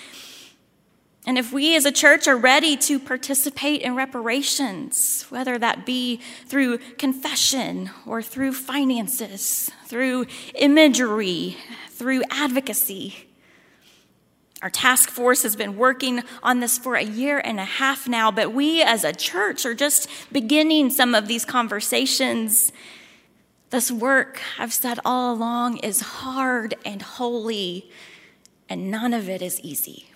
And 1.25 1.37
if 1.37 1.53
we 1.53 1.75
as 1.75 1.85
a 1.85 1.91
church 1.91 2.27
are 2.27 2.35
ready 2.35 2.75
to 2.77 2.99
participate 2.99 3.81
in 3.81 3.95
reparations, 3.95 5.25
whether 5.29 5.57
that 5.57 5.85
be 5.85 6.19
through 6.47 6.79
confession 6.97 7.91
or 8.05 8.21
through 8.21 8.53
finances, 8.53 9.69
through 9.85 10.25
imagery, 10.55 11.55
through 11.91 12.23
advocacy, 12.29 13.28
our 14.61 14.69
task 14.69 15.09
force 15.09 15.43
has 15.43 15.55
been 15.55 15.77
working 15.77 16.21
on 16.43 16.59
this 16.59 16.77
for 16.77 16.95
a 16.95 17.03
year 17.03 17.41
and 17.43 17.59
a 17.59 17.65
half 17.65 18.09
now, 18.09 18.29
but 18.29 18.53
we 18.53 18.81
as 18.81 19.05
a 19.05 19.13
church 19.13 19.65
are 19.65 19.73
just 19.73 20.09
beginning 20.33 20.89
some 20.89 21.15
of 21.15 21.27
these 21.27 21.45
conversations. 21.45 22.73
This 23.69 23.89
work, 23.89 24.41
I've 24.57 24.73
said 24.73 24.99
all 25.05 25.33
along, 25.33 25.77
is 25.77 26.01
hard 26.01 26.75
and 26.83 27.01
holy, 27.01 27.89
and 28.67 28.91
none 28.91 29.13
of 29.13 29.29
it 29.29 29.41
is 29.41 29.61
easy. 29.61 30.07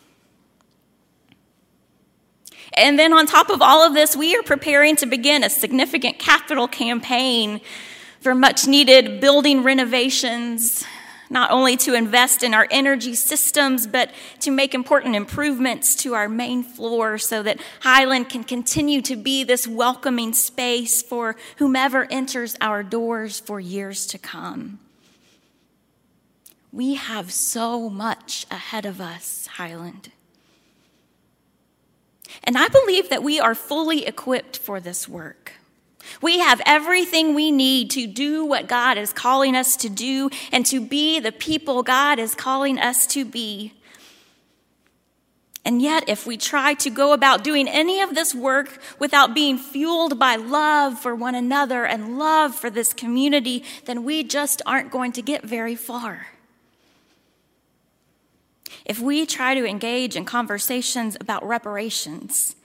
And 2.74 3.00
then, 3.00 3.14
on 3.14 3.28
top 3.28 3.50
of 3.50 3.62
all 3.62 3.86
of 3.86 3.94
this, 3.94 4.16
we 4.16 4.36
are 4.36 4.44
preparing 4.44 4.96
to 4.98 5.06
begin 5.06 5.44
a 5.44 5.50
significant 5.50 6.20
capital 6.20 6.68
campaign 6.68 7.62
for 8.20 8.34
much 8.36 8.68
needed 8.68 9.22
building 9.22 9.64
renovations 9.64 10.84
not 11.30 11.52
only 11.52 11.78
to 11.78 11.94
invest 11.94 12.44
in 12.44 12.54
our 12.54 12.68
energy 12.70 13.16
systems, 13.16 13.88
but 13.88 14.12
to 14.42 14.52
make 14.52 14.74
important 14.74 15.16
improvements 15.16 15.96
to 15.96 16.14
our 16.14 16.30
main 16.30 16.64
floor 16.64 17.18
so 17.18 17.44
that 17.44 17.60
Highland 17.82 18.30
can 18.30 18.44
continue 18.44 19.02
to 19.02 19.16
be 19.16 19.44
this 19.44 19.68
welcoming 19.68 20.34
space 20.34 21.02
for 21.02 21.36
whomever 21.58 22.06
enters 22.12 22.56
our 22.62 22.84
doors 22.84 23.40
for 23.40 23.60
years 23.60 24.06
to 24.08 24.18
come. 24.18 24.80
We 26.72 26.96
have 26.96 27.32
so 27.32 27.90
much 27.90 28.46
ahead 28.50 28.86
of 28.86 29.00
us, 29.00 29.48
Highland. 29.48 30.12
And 32.44 32.58
I 32.58 32.68
believe 32.68 33.10
that 33.10 33.24
we 33.24 33.40
are 33.40 33.56
fully 33.56 34.06
equipped 34.06 34.58
for 34.58 34.80
this 34.80 35.08
work. 35.08 35.54
We 36.22 36.40
have 36.40 36.62
everything 36.66 37.34
we 37.34 37.52
need 37.52 37.92
to 37.92 38.08
do 38.08 38.46
what 38.46 38.68
God 38.68 38.98
is 38.98 39.14
calling 39.14 39.56
us 39.56 39.76
to 39.78 39.90
do 39.90 40.30
and 40.52 40.66
to 40.68 40.82
be 40.82 41.20
the 41.20 41.32
people 41.32 41.84
God 41.84 42.20
is 42.20 42.36
calling 42.36 42.80
us 42.80 43.08
to 43.08 43.26
be. 43.26 43.74
And 45.66 45.82
yet, 45.82 46.10
if 46.10 46.28
we 46.28 46.36
try 46.36 46.74
to 46.76 46.90
go 46.90 47.14
about 47.14 47.44
doing 47.44 47.70
any 47.70 48.02
of 48.02 48.16
this 48.16 48.36
work 48.36 48.80
without 49.00 49.34
being 49.34 49.58
fueled 49.58 50.20
by 50.20 50.36
love 50.36 51.00
for 51.00 51.16
one 51.16 51.36
another 51.36 51.86
and 51.86 52.20
love 52.20 52.54
for 52.54 52.70
this 52.70 52.94
community, 52.94 53.64
then 53.86 54.04
we 54.04 54.24
just 54.24 54.62
aren't 54.66 54.92
going 54.92 55.14
to 55.14 55.22
get 55.22 55.44
very 55.44 55.76
far. 55.76 56.28
If 58.84 59.00
we 59.00 59.26
try 59.26 59.56
to 59.56 59.66
engage 59.66 60.18
in 60.18 60.26
conversations 60.26 61.16
about 61.22 61.48
reparations, 61.48 62.58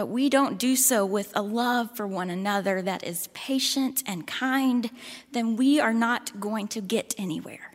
but 0.00 0.06
we 0.06 0.30
don't 0.30 0.56
do 0.56 0.76
so 0.76 1.04
with 1.04 1.30
a 1.36 1.42
love 1.42 1.94
for 1.94 2.06
one 2.06 2.30
another 2.30 2.80
that 2.80 3.04
is 3.04 3.28
patient 3.34 4.02
and 4.06 4.26
kind, 4.26 4.90
then 5.32 5.56
we 5.56 5.78
are 5.78 5.92
not 5.92 6.40
going 6.40 6.66
to 6.66 6.80
get 6.80 7.14
anywhere. 7.18 7.72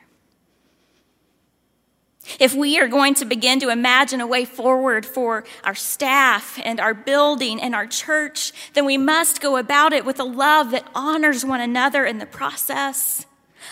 If 2.39 2.55
we 2.55 2.79
are 2.79 2.87
going 2.87 3.13
to 3.13 3.25
begin 3.25 3.59
to 3.59 3.69
imagine 3.69 4.21
a 4.21 4.25
way 4.25 4.43
forward 4.43 5.05
for 5.05 5.43
our 5.63 5.75
staff 5.75 6.59
and 6.63 6.79
our 6.79 6.95
building 6.95 7.61
and 7.61 7.75
our 7.75 7.85
church, 7.85 8.51
then 8.73 8.85
we 8.85 8.97
must 8.97 9.39
go 9.39 9.55
about 9.55 9.93
it 9.93 10.03
with 10.03 10.19
a 10.19 10.23
love 10.23 10.71
that 10.71 10.89
honors 10.95 11.45
one 11.45 11.61
another 11.61 12.07
in 12.07 12.17
the 12.17 12.25
process. 12.25 13.27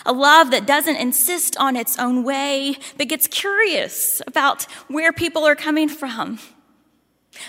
A 0.06 0.12
love 0.12 0.52
that 0.52 0.64
doesn't 0.64 0.94
insist 0.94 1.56
on 1.56 1.74
its 1.74 1.98
own 1.98 2.22
way, 2.22 2.76
but 2.96 3.08
gets 3.08 3.26
curious 3.26 4.22
about 4.28 4.62
where 4.86 5.12
people 5.12 5.44
are 5.44 5.56
coming 5.56 5.88
from 5.88 6.38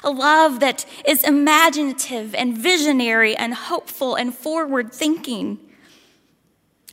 a 0.04 0.10
love 0.10 0.60
that 0.60 0.86
is 1.06 1.24
imaginative 1.24 2.36
and 2.36 2.58
visionary 2.58 3.36
and 3.36 3.54
hopeful 3.54 4.16
and 4.16 4.34
forward 4.34 4.92
thinking. 4.92 5.60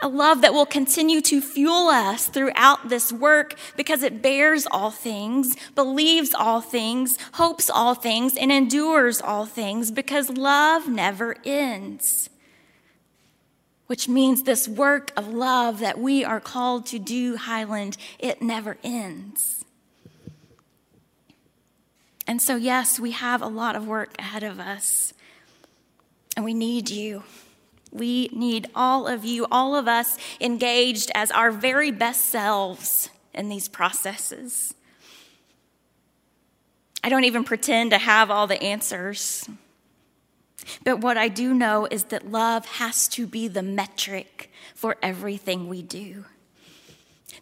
A 0.01 0.09
love 0.09 0.41
that 0.41 0.53
will 0.53 0.67
continue 0.67 1.21
to 1.23 1.41
fuel 1.41 1.89
us 1.89 2.27
throughout 2.27 2.89
this 2.89 3.13
work 3.13 3.55
because 3.77 4.03
it 4.03 4.21
bears 4.21 4.67
all 4.69 4.91
things, 4.91 5.55
believes 5.77 6.35
all 6.35 6.61
things, 6.61 7.17
hopes 7.35 7.71
all 7.71 7.95
things, 7.95 8.37
and 8.37 8.51
endures 8.51 9.21
all 9.21 9.47
things 9.47 9.93
because 9.93 10.29
love 10.29 10.89
never 10.89 11.37
ends. 11.45 12.29
Which 13.87 14.09
means 14.09 14.43
this 14.43 14.67
work 14.67 15.13
of 15.17 15.29
love 15.29 15.79
that 15.79 16.01
we 16.01 16.25
are 16.25 16.41
called 16.41 16.87
to 16.87 16.99
do, 16.99 17.37
Highland, 17.37 17.97
it 18.19 18.43
never 18.43 18.79
ends. 18.83 19.62
And 22.27 22.41
so, 22.41 22.57
yes, 22.57 23.01
we 23.01 23.11
have 23.13 23.43
a 23.43 23.47
lot 23.47 23.77
of 23.77 23.87
work 23.87 24.15
ahead 24.19 24.43
of 24.43 24.61
us, 24.61 25.13
and 26.37 26.45
we 26.45 26.55
need 26.55 26.89
you. 26.91 27.25
We 27.91 28.31
need 28.33 28.69
all 28.75 29.07
of 29.07 29.25
you, 29.25 29.47
all 29.51 29.77
of 29.77 29.87
us 29.87 30.17
engaged 30.41 31.11
as 31.15 31.31
our 31.31 31.51
very 31.51 31.91
best 31.91 32.27
selves 32.27 33.11
in 33.35 33.49
these 33.49 33.69
processes. 33.69 34.75
I 37.05 37.09
don't 37.09 37.25
even 37.25 37.45
pretend 37.45 37.91
to 37.91 37.99
have 37.99 38.31
all 38.31 38.47
the 38.47 38.63
answers. 38.63 39.49
But 40.85 41.01
what 41.01 41.19
I 41.19 41.29
do 41.29 41.53
know 41.53 41.89
is 41.91 42.05
that 42.05 42.31
love 42.31 42.65
has 42.67 43.09
to 43.09 43.27
be 43.27 43.49
the 43.49 43.63
metric 43.63 44.51
for 44.75 44.97
everything 45.03 45.69
we 45.69 45.83
do 45.83 46.25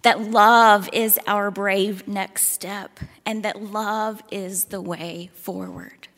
that 0.03 0.21
love 0.21 0.89
is 0.93 1.19
our 1.27 1.51
brave 1.51 2.09
next 2.09 2.49
step, 2.49 3.01
and 3.27 3.43
that 3.43 3.63
love 3.63 4.23
is 4.31 4.67
the 4.67 4.81
way 4.81 5.31
forward. 5.35 6.09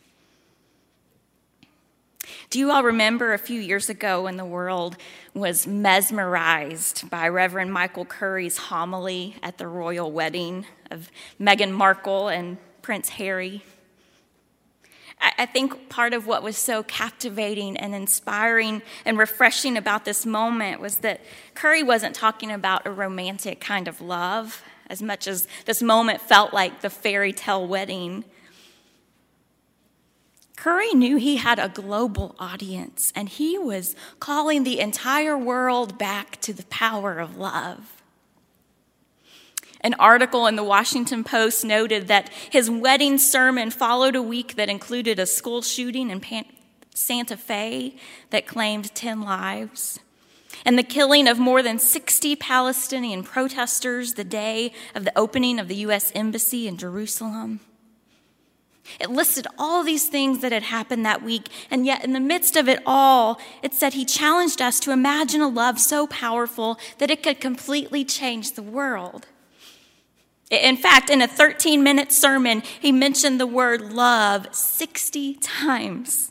Do 2.51 2.59
you 2.59 2.71
all 2.71 2.83
remember 2.83 3.33
a 3.33 3.39
few 3.39 3.61
years 3.61 3.89
ago 3.89 4.25
when 4.25 4.37
the 4.37 4.45
world 4.45 4.97
was 5.35 5.67
mesmerized 5.67 7.09
by 7.11 7.29
Reverend 7.29 7.73
Michael 7.73 8.05
Curry's 8.05 8.59
homily 8.59 9.37
at 9.43 9.59
the 9.59 9.67
royal 9.67 10.13
wedding 10.13 10.67
of 10.91 11.11
Meghan 11.41 11.73
Markle 11.73 12.29
and 12.29 12.59
Prince 12.83 13.09
Harry? 13.09 13.65
I 15.23 15.47
think 15.47 15.89
part 15.89 16.15
of 16.15 16.27
what 16.27 16.43
was 16.43 16.57
so 16.57 16.83
captivating 16.83 17.77
and 17.77 17.95
inspiring 17.95 18.83
and 19.05 19.17
refreshing 19.17 19.77
about 19.77 20.05
this 20.05 20.27
moment 20.27 20.81
was 20.81 20.97
that 20.99 21.21
Curry 21.55 21.85
wasn't 21.85 22.17
talking 22.17 22.51
about 22.51 22.87
a 22.87 22.91
romantic 22.91 23.61
kind 23.61 23.87
of 23.87 24.01
love 24.01 24.63
as 24.89 25.01
much 25.01 25.29
as 25.29 25.47
this 25.65 25.81
moment 25.81 26.21
felt 26.21 26.53
like 26.53 26.81
the 26.81 26.91
fairy 26.91 27.33
tale 27.33 27.67
wedding. 27.67 28.25
Curry 30.57 30.93
knew 30.93 31.17
he 31.17 31.37
had 31.37 31.59
a 31.59 31.69
global 31.69 32.35
audience 32.39 33.13
and 33.15 33.29
he 33.29 33.57
was 33.59 33.95
calling 34.19 34.65
the 34.65 34.81
entire 34.81 35.39
world 35.39 35.99
back 35.99 36.41
to 36.41 36.53
the 36.53 36.65
power 36.65 37.19
of 37.19 37.37
love. 37.37 38.02
An 39.85 39.95
article 39.95 40.47
in 40.47 40.55
the 40.55 40.63
Washington 40.63 41.25
Post 41.25 41.65
noted 41.65 42.07
that 42.07 42.31
his 42.51 42.71
wedding 42.71 43.19
sermon 43.19 43.71
followed 43.71 44.15
a 44.15 44.23
week 44.23 44.55
that 44.55 44.69
included 44.69 45.19
a 45.19 45.27
school 45.27 45.61
shooting 45.61 46.11
in 46.11 46.23
Santa 46.95 47.37
Fe 47.37 47.97
that 48.31 48.47
claimed 48.47 48.95
10 48.95 49.23
lives, 49.23 49.99
and 50.65 50.79
the 50.79 50.85
killing 50.85 51.27
of 51.27 51.39
more 51.39 51.63
than 51.63 51.79
60 51.79 52.37
Palestinian 52.37 53.25
protesters 53.25 54.15
the 54.15 54.25
day 54.25 54.73
of 54.95 55.05
the 55.05 55.19
opening 55.19 55.59
of 55.59 55.67
the 55.67 55.77
U.S. 55.77 56.13
Embassy 56.15 56.69
in 56.69 56.77
Jerusalem. 56.77 57.61
It 59.01 59.11
listed 59.11 59.47
all 59.59 59.83
these 59.83 60.09
things 60.09 60.41
that 60.41 60.53
had 60.53 60.65
happened 60.65 61.07
that 61.07 61.23
week, 61.23 61.49
and 61.71 61.87
yet 61.87 62.05
in 62.05 62.13
the 62.13 62.21
midst 62.21 62.57
of 62.57 62.69
it 62.69 62.83
all, 62.85 63.41
it 63.63 63.75
said 63.75 63.95
he 63.95 64.05
challenged 64.05 64.61
us 64.61 64.79
to 64.81 64.93
imagine 64.93 65.41
a 65.41 65.49
love 65.49 65.79
so 65.79 66.07
powerful 66.07 66.79
that 66.99 67.11
it 67.11 67.23
could 67.23 67.41
completely 67.41 68.05
change 68.05 68.53
the 68.53 68.63
world. 68.63 69.27
In 70.53 70.77
fact, 70.77 71.09
in 71.09 71.23
a 71.23 71.27
13 71.27 71.83
minute 71.83 72.13
sermon, 72.13 72.61
he 72.61 72.93
mentioned 72.93 73.41
the 73.41 73.47
word 73.47 73.81
love 73.81 74.55
60 74.55 75.37
times. 75.37 76.31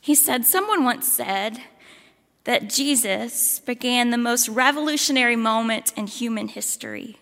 He 0.00 0.14
said, 0.14 0.46
Someone 0.46 0.82
once 0.82 1.06
said 1.06 1.60
that 2.44 2.70
Jesus 2.70 3.58
began 3.60 4.10
the 4.10 4.16
most 4.16 4.48
revolutionary 4.48 5.36
moment 5.36 5.92
in 5.94 6.06
human 6.06 6.48
history. 6.48 7.18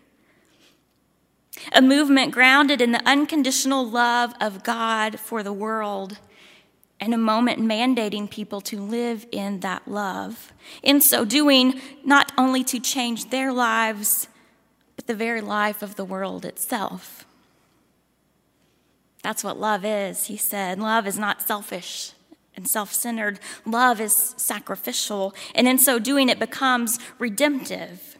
A 1.72 1.82
movement 1.82 2.30
grounded 2.30 2.80
in 2.80 2.92
the 2.92 3.02
unconditional 3.04 3.88
love 3.88 4.34
of 4.40 4.62
God 4.62 5.18
for 5.18 5.42
the 5.42 5.52
world, 5.52 6.18
and 7.00 7.12
a 7.12 7.18
moment 7.18 7.58
mandating 7.58 8.30
people 8.30 8.60
to 8.60 8.80
live 8.80 9.26
in 9.32 9.58
that 9.60 9.88
love. 9.88 10.52
In 10.84 11.00
so 11.00 11.24
doing, 11.24 11.80
not 12.04 12.30
only 12.38 12.62
to 12.64 12.78
change 12.78 13.30
their 13.30 13.52
lives, 13.52 14.28
but 14.96 15.06
the 15.06 15.14
very 15.14 15.40
life 15.40 15.82
of 15.82 15.96
the 15.96 16.04
world 16.04 16.44
itself. 16.44 17.24
That's 19.22 19.42
what 19.42 19.58
love 19.58 19.84
is, 19.84 20.26
he 20.26 20.36
said. 20.36 20.78
Love 20.78 21.06
is 21.06 21.18
not 21.18 21.42
selfish 21.42 22.12
and 22.56 22.68
self 22.68 22.92
centered, 22.92 23.40
love 23.66 24.00
is 24.00 24.34
sacrificial. 24.36 25.34
And 25.54 25.66
in 25.66 25.78
so 25.78 25.98
doing, 25.98 26.28
it 26.28 26.38
becomes 26.38 26.98
redemptive. 27.18 28.16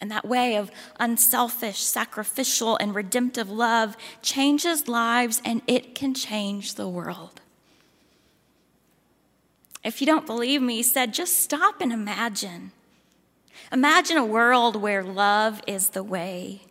And 0.00 0.10
that 0.10 0.26
way 0.26 0.56
of 0.56 0.70
unselfish, 0.98 1.78
sacrificial, 1.78 2.76
and 2.78 2.94
redemptive 2.94 3.50
love 3.50 3.96
changes 4.22 4.88
lives 4.88 5.42
and 5.44 5.60
it 5.66 5.94
can 5.94 6.14
change 6.14 6.74
the 6.74 6.88
world. 6.88 7.40
If 9.84 10.00
you 10.00 10.06
don't 10.06 10.26
believe 10.26 10.62
me, 10.62 10.76
he 10.76 10.82
said, 10.82 11.12
just 11.12 11.40
stop 11.40 11.80
and 11.80 11.92
imagine. 11.92 12.72
Imagine 13.72 14.16
a 14.16 14.24
world 14.24 14.76
where 14.76 15.02
love 15.02 15.62
is 15.66 15.90
the 15.90 16.02
way. 16.02 16.62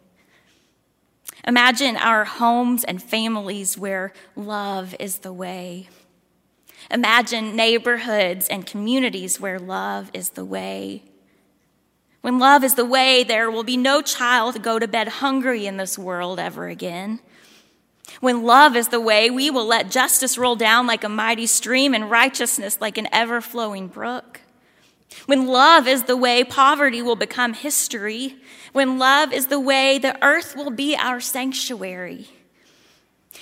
Imagine 1.48 1.96
our 1.96 2.26
homes 2.26 2.84
and 2.84 3.02
families 3.02 3.78
where 3.78 4.14
love 4.36 4.96
is 5.00 5.20
the 5.20 5.34
way. 5.34 5.90
Imagine 6.92 7.56
neighborhoods 7.56 8.48
and 8.48 8.66
communities 8.66 9.40
where 9.40 9.60
love 9.60 10.10
is 10.14 10.32
the 10.32 10.46
way. 10.46 11.04
When 12.22 12.40
love 12.40 12.64
is 12.64 12.76
the 12.76 12.86
way, 12.86 13.24
there 13.24 13.50
will 13.50 13.64
be 13.64 13.78
no 13.78 14.02
child 14.02 14.56
to 14.56 14.60
go 14.60 14.80
to 14.80 14.88
bed 14.88 15.08
hungry 15.08 15.66
in 15.66 15.78
this 15.78 15.98
world 15.98 16.40
ever 16.40 16.68
again. 16.68 17.20
When 18.20 18.44
love 18.44 18.76
is 18.76 18.90
the 18.90 19.00
way, 19.00 19.30
we 19.30 19.50
will 19.50 19.66
let 19.66 19.92
justice 19.92 20.38
roll 20.38 20.56
down 20.56 20.88
like 20.88 21.04
a 21.04 21.10
mighty 21.10 21.46
stream 21.46 21.94
and 21.94 22.12
righteousness 22.12 22.82
like 22.82 22.98
an 22.98 23.08
ever 23.14 23.40
flowing 23.40 23.88
brook. 23.88 24.42
When 25.26 25.48
love 25.48 25.88
is 25.88 26.04
the 26.04 26.18
way, 26.18 26.44
poverty 26.44 27.02
will 27.02 27.16
become 27.16 27.54
history. 27.54 28.38
When 28.74 28.98
love 28.98 29.34
is 29.34 29.48
the 29.48 29.60
way, 29.60 29.98
the 29.98 30.18
earth 30.24 30.56
will 30.56 30.72
be 30.72 30.96
our 30.96 31.20
sanctuary. 31.20 32.28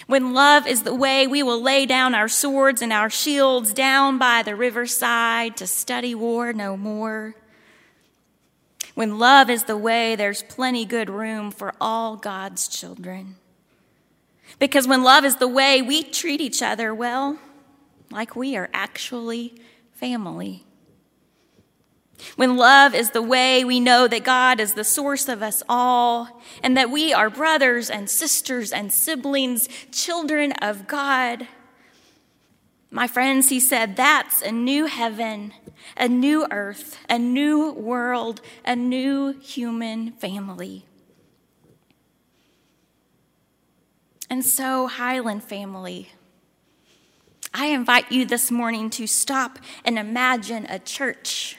When 0.06 0.34
love 0.34 0.67
is 0.67 0.84
the 0.84 0.93
way, 0.93 1.27
we 1.27 1.43
will 1.43 1.62
lay 1.62 1.86
down 1.86 2.13
our 2.13 2.27
swords 2.27 2.82
and 2.82 2.93
our 2.93 3.10
shields 3.10 3.73
down 3.73 4.17
by 4.17 4.43
the 4.43 4.56
riverside 4.56 5.58
to 5.58 5.67
study 5.67 6.13
war 6.13 6.53
no 6.53 6.77
more. 6.77 7.36
When 8.93 9.19
love 9.19 9.49
is 9.49 9.63
the 9.63 9.77
way, 9.77 10.15
there's 10.15 10.43
plenty 10.43 10.86
good 10.86 11.10
room 11.10 11.51
for 11.51 11.73
all 11.80 12.15
God's 12.15 12.67
children. 12.67 13.36
Because 14.60 14.88
when 14.88 15.03
love 15.03 15.25
is 15.25 15.36
the 15.38 15.47
way, 15.47 15.82
we 15.82 16.03
treat 16.03 16.41
each 16.41 16.62
other 16.62 16.93
well, 16.93 17.38
like 18.10 18.36
we 18.36 18.56
are 18.56 18.69
actually 18.73 19.62
family. 19.93 20.66
When 22.36 22.58
love 22.58 22.95
is 22.95 23.12
the 23.12 23.21
way, 23.21 23.63
we 23.63 23.80
know 23.80 24.08
that 24.08 24.23
God 24.23 24.60
is 24.60 24.73
the 24.73 24.84
source 24.84 25.27
of 25.27 25.43
us 25.43 25.62
all 25.69 26.41
and 26.63 26.75
that 26.75 26.89
we 26.89 27.13
are 27.13 27.30
brothers 27.30 27.89
and 27.89 28.10
sisters 28.10 28.71
and 28.71 28.91
siblings, 28.91 29.67
children 29.91 30.51
of 30.53 30.88
God. 30.88 31.47
My 32.89 33.08
friends, 33.08 33.49
he 33.49 33.60
said, 33.60 33.95
that's 33.95 34.41
a 34.41 34.51
new 34.51 34.86
heaven, 34.86 35.53
a 35.95 36.08
new 36.08 36.47
earth, 36.51 36.97
a 37.10 37.19
new 37.19 37.71
world, 37.71 38.41
a 38.65 38.75
new 38.75 39.34
human 39.39 40.12
family. 40.13 40.86
And 44.30 44.43
so, 44.45 44.88
Highland 44.88 45.43
family, 45.43 46.10
I 47.53 47.67
invite 47.67 48.12
you 48.12 48.25
this 48.25 48.51
morning 48.51 48.89
to 48.91 49.08
stop 49.08 49.60
and 49.86 49.97
imagine 49.97 50.65
a 50.67 50.80
church 50.80 51.58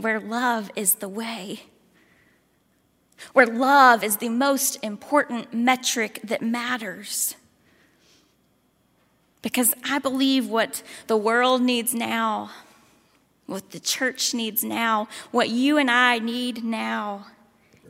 where 0.00 0.20
love 0.20 0.70
is 0.76 0.96
the 0.96 1.08
way, 1.08 1.62
where 3.32 3.46
love 3.46 4.04
is 4.04 4.16
the 4.16 4.28
most 4.28 4.78
important 4.82 5.52
metric 5.52 6.20
that 6.22 6.40
matters. 6.40 7.34
Because 9.42 9.74
I 9.84 9.98
believe 9.98 10.48
what 10.48 10.82
the 11.06 11.16
world 11.16 11.62
needs 11.62 11.94
now, 11.94 12.50
what 13.46 13.70
the 13.70 13.80
church 13.80 14.34
needs 14.34 14.62
now, 14.62 15.08
what 15.30 15.48
you 15.48 15.78
and 15.78 15.90
I 15.90 16.18
need 16.18 16.64
now 16.64 17.26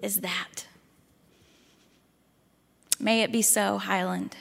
is 0.03 0.21
that. 0.21 0.67
May 3.01 3.23
it 3.23 3.33
be 3.33 3.43
so, 3.43 3.79
Highland. 3.79 4.37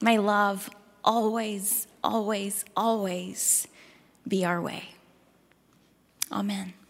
May 0.00 0.18
love 0.18 0.70
always, 1.04 1.86
always, 2.02 2.64
always 2.76 3.68
be 4.26 4.44
our 4.44 4.60
way. 4.60 4.84
Amen. 6.32 6.81